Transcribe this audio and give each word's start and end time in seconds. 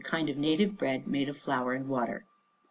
1 0.03 0.09
Kind 0.09 0.29
of 0.29 0.35
native 0.35 0.79
bread 0.79 1.05
made 1.07 1.29
of 1.29 1.37
flour 1.37 1.73
and 1.73 1.87
water. 1.87 2.25